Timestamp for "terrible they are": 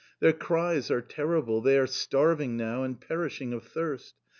1.03-1.85